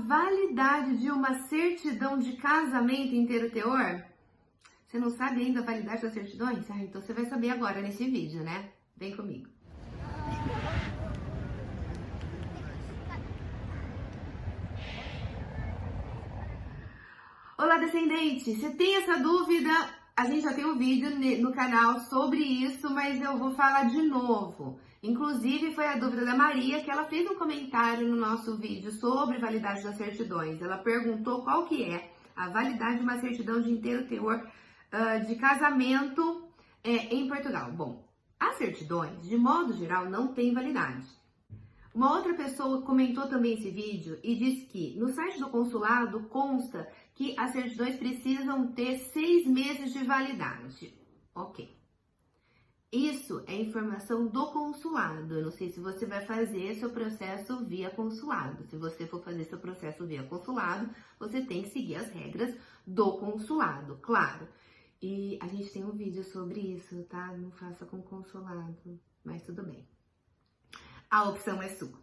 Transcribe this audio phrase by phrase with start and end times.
[0.00, 4.02] validade de uma certidão de casamento inteiro teor?
[4.86, 6.68] Você não sabe ainda a validade das certidões?
[6.70, 8.70] Ah, então você vai saber agora nesse vídeo, né?
[8.96, 9.48] Vem comigo.
[17.56, 18.56] Olá, descendente!
[18.56, 19.70] Você tem essa dúvida?
[20.16, 21.10] A gente já tem um vídeo
[21.40, 24.80] no canal sobre isso, mas eu vou falar de novo.
[25.02, 29.38] Inclusive, foi a dúvida da Maria que ela fez um comentário no nosso vídeo sobre
[29.38, 30.60] validade das certidões.
[30.60, 34.46] Ela perguntou qual que é a validade de uma certidão de inteiro teor
[34.92, 36.44] uh, de casamento
[36.84, 37.72] é, em Portugal.
[37.72, 38.06] Bom,
[38.38, 41.06] as certidões, de modo geral, não têm validade.
[41.94, 46.86] Uma outra pessoa comentou também esse vídeo e disse que no site do consulado consta
[47.14, 50.94] que as certidões precisam ter seis meses de validade.
[51.34, 51.79] Ok.
[52.92, 55.34] Isso é informação do consulado.
[55.34, 58.64] Eu não sei se você vai fazer seu processo via consulado.
[58.64, 62.52] Se você for fazer seu processo via consulado, você tem que seguir as regras
[62.84, 64.48] do consulado, claro.
[65.00, 67.28] E a gente tem um vídeo sobre isso, tá?
[67.36, 69.86] Não faça com consulado, mas tudo bem.
[71.08, 71.98] A opção é sua.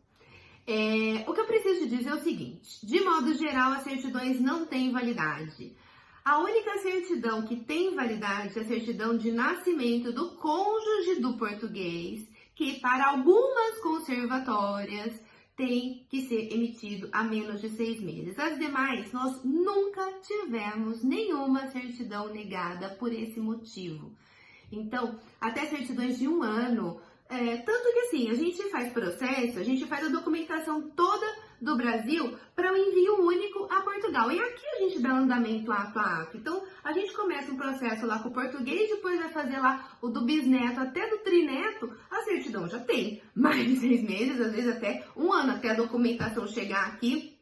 [0.65, 4.65] É, o que eu preciso dizer é o seguinte: de modo geral, as certidões não
[4.65, 5.75] têm validade.
[6.27, 12.27] A única certidão que tem validade é a certidão de nascimento do cônjuge do português,
[12.53, 15.17] que para algumas conservatórias
[15.55, 18.37] tem que ser emitido há menos de seis meses.
[18.37, 24.11] As demais, nós nunca tivemos nenhuma certidão negada por esse motivo.
[24.69, 29.63] Então, até certidões de um ano, é, tanto que assim, a gente faz processo, a
[29.63, 31.25] gente faz a documentação toda
[31.61, 34.31] do Brasil para o um envio único a Portugal.
[34.31, 36.37] E aqui a gente dá andamento ato a ato.
[36.37, 40.09] Então, a gente começa um processo lá com o português, depois vai fazer lá o
[40.09, 44.75] do bisneto até do trineto, a certidão já tem mais de seis meses, às vezes
[44.75, 47.37] até um ano até a documentação chegar aqui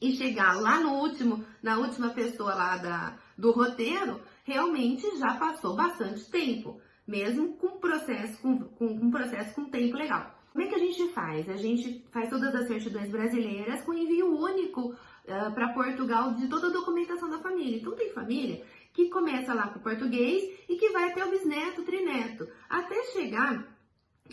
[0.00, 5.74] e chegar lá no último, na última pessoa lá da, do roteiro, realmente já passou
[5.74, 10.35] bastante tempo, mesmo com processo com, com, com processo com tempo legal.
[10.56, 11.46] Como é que a gente faz?
[11.50, 14.96] A gente faz todas as certidões brasileiras com envio único uh,
[15.28, 17.76] ah, para Portugal de toda a documentação da família.
[17.76, 18.64] Então tem família
[18.94, 23.76] que começa lá com o português e que vai até o bisneto, trineto, até chegar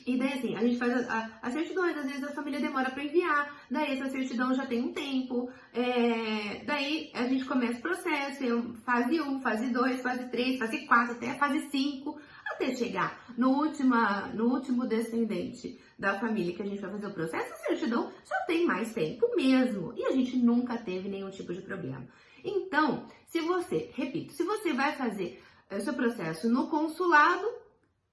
[0.08, 1.08] e daí, assim, a gente faz
[1.42, 4.92] as certidões, às vezes a família demora para enviar, daí essa certidão já tem um
[4.92, 10.86] tempo, é, daí a gente começa o processo, fase 1, fase 2, fase 3, fase
[10.88, 12.20] 4, até a fase 5,
[12.64, 17.14] até chegar no, última, no último descendente da família que a gente vai fazer o
[17.14, 19.94] processo, a certidão já tem mais tempo mesmo.
[19.98, 22.08] E a gente nunca teve nenhum tipo de problema.
[22.44, 27.46] Então, se você, repito, se você vai fazer o seu processo no consulado,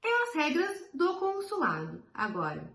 [0.03, 2.03] é as regras do consulado.
[2.13, 2.69] Agora,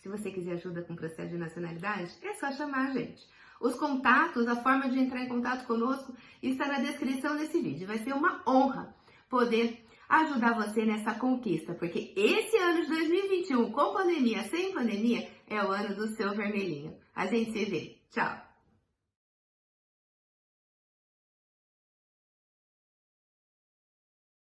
[0.00, 3.26] se você quiser ajuda com o processo de nacionalidade, é só chamar a gente.
[3.60, 7.86] Os contatos, a forma de entrar em contato conosco está na descrição desse vídeo.
[7.86, 8.94] Vai ser uma honra
[9.34, 15.60] poder ajudar você nessa conquista, porque esse ano de 2021, com pandemia, sem pandemia, é
[15.60, 16.96] o ano do seu vermelhinho.
[17.16, 17.98] A gente se vê.
[18.12, 18.43] Tchau!